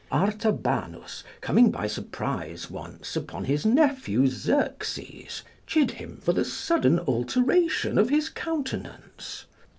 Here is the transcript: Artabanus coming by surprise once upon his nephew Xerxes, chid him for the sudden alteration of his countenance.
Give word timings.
Artabanus 0.11 1.23
coming 1.41 1.69
by 1.69 1.85
surprise 1.85 2.71
once 2.71 3.15
upon 3.15 3.43
his 3.43 3.67
nephew 3.67 4.25
Xerxes, 4.25 5.43
chid 5.67 5.91
him 5.91 6.17
for 6.23 6.33
the 6.33 6.43
sudden 6.43 6.97
alteration 7.01 7.99
of 7.99 8.09
his 8.09 8.27
countenance. 8.27 9.45